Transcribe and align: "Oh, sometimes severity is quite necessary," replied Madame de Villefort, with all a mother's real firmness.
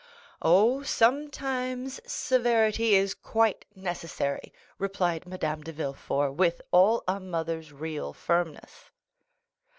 "Oh, 0.41 0.81
sometimes 0.81 1.99
severity 2.11 2.95
is 2.95 3.13
quite 3.13 3.65
necessary," 3.75 4.51
replied 4.79 5.27
Madame 5.27 5.61
de 5.61 5.71
Villefort, 5.71 6.31
with 6.33 6.59
all 6.71 7.03
a 7.07 7.19
mother's 7.19 7.71
real 7.71 8.11
firmness. 8.11 8.89